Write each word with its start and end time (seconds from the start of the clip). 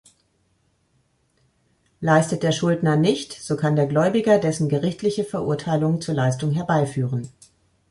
Leistet 1.99 2.41
der 2.41 2.51
Schuldner 2.53 2.95
nicht, 2.95 3.33
so 3.33 3.55
kann 3.55 3.75
der 3.75 3.85
Gläubiger 3.85 4.39
dessen 4.39 4.67
gerichtliche 4.67 5.23
Verurteilung 5.23 6.01
zur 6.01 6.15
Leistung 6.15 6.49
herbeiführen. 6.53 7.29